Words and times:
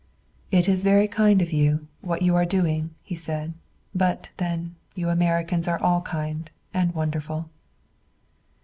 "It 0.49 0.67
is 0.67 0.81
very 0.83 1.07
kind 1.07 1.43
of 1.43 1.53
you, 1.53 1.87
what 2.01 2.23
you 2.23 2.35
are 2.35 2.43
doing," 2.43 2.89
he 3.03 3.13
said. 3.13 3.53
"But, 3.93 4.31
then, 4.37 4.73
you 4.95 5.09
Americans 5.09 5.67
are 5.67 5.79
all 5.79 6.01
kind. 6.01 6.49
And 6.73 6.95
wonderful." 6.95 7.51